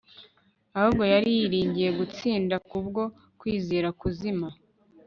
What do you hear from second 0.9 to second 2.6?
yari yiringiye gutsinda